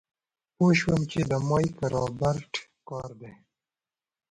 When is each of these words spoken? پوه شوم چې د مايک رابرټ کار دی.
پوه 0.55 0.73
شوم 0.79 1.01
چې 1.11 1.19
د 1.31 1.33
مايک 1.49 1.75
رابرټ 1.91 2.53
کار 2.87 3.09
دی. 3.21 3.33